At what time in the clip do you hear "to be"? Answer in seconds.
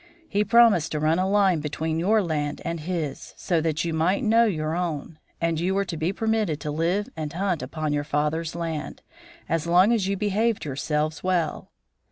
5.85-6.11